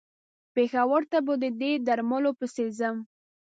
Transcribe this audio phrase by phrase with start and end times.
[0.53, 2.97] پېښور ته به د دې درملو پسې ځم.